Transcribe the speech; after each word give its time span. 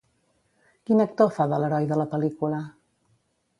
Quin 0.89 1.03
actor 1.03 1.29
fa 1.35 1.47
de 1.53 1.61
l'heroi 1.61 1.89
de 1.93 2.01
la 2.01 2.09
pel·lícula? 2.17 2.65